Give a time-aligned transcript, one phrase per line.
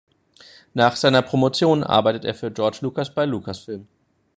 [0.73, 3.87] Nach seiner Promotion arbeitet er für George Lucas bei Lucasfilm.